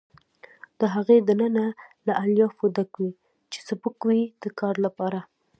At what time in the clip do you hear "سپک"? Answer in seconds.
3.69-3.97